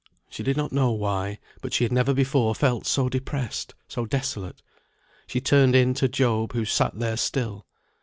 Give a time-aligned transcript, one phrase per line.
[0.31, 4.63] She did not know why, but she had never before felt so depressed, so desolate.
[5.27, 7.67] She turned in to Job, who sat there still.